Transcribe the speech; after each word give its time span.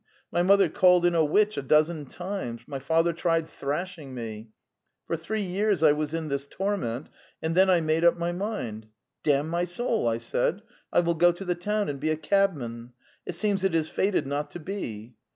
My 0.31 0.41
mother 0.41 0.67
called 0.67 1.05
in 1.05 1.13
a 1.13 1.23
witch 1.23 1.57
a 1.57 1.61
dozen 1.61 2.07
times; 2.07 2.63
my 2.65 2.79
father 2.79 3.13
tried 3.13 3.47
thrashing 3.47 4.15
me. 4.15 4.49
For 5.05 5.15
three 5.15 5.43
years 5.43 5.83
I 5.83 5.91
was 5.91 6.11
in 6.11 6.27
this 6.27 6.47
torment, 6.47 7.07
and 7.39 7.53
then 7.53 7.69
I 7.69 7.81
made 7.81 8.03
up 8.03 8.17
my 8.17 8.31
mind. 8.31 8.87
'Damn 9.21 9.47
my 9.47 9.63
soul!' 9.63 10.07
I 10.07 10.17
said. 10.17 10.63
'I 10.91 11.01
will 11.01 11.13
go 11.13 11.31
to 11.31 11.45
the 11.45 11.53
town 11.53 11.87
and 11.87 11.99
be 11.99 12.09
a 12.09 12.17
cabman.... 12.17 12.93
It 13.27 13.35
seems 13.35 13.63
it 13.63 13.75
is 13.75 13.89
fated 13.89 14.25
not 14.25 14.49
to 14.49 14.59
be. 14.59 15.13